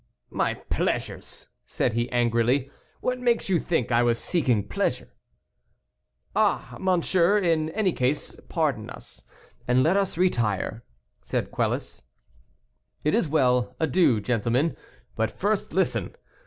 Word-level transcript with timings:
"My 0.31 0.55
pleasures!" 0.55 1.47
said 1.63 1.93
he, 1.93 2.09
angrily; 2.11 2.71
"what 3.01 3.19
makes 3.19 3.49
you 3.49 3.59
think 3.59 3.91
I 3.91 4.01
was 4.01 4.17
seeking 4.17 4.67
pleasure?" 4.67 5.13
"Ah, 6.35 6.75
monseigneur, 6.79 7.37
in 7.37 7.69
any 7.69 7.93
case 7.93 8.35
pardon 8.49 8.89
us, 8.89 9.23
and 9.67 9.83
let 9.83 9.97
us 9.97 10.17
retire," 10.17 10.83
said 11.21 11.51
Quelus. 11.51 12.01
"It 13.03 13.13
is 13.13 13.29
well; 13.29 13.75
adieu, 13.79 14.19
gentlemen; 14.19 14.75
but 15.15 15.29
first 15.29 15.71
listen. 15.71 16.15